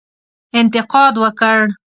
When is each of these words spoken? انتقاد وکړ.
انتقاد 0.59 1.13
وکړ. 1.23 1.59